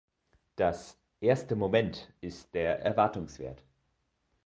Das 0.55 0.97
"erste 1.19 1.55
Moment" 1.55 2.11
ist 2.21 2.55
der 2.55 2.79
Erwartungswert. 2.79 3.61